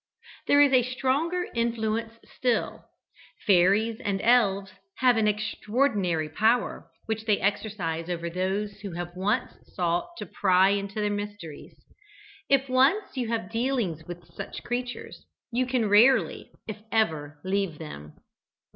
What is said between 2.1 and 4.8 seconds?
still. Fairies and elves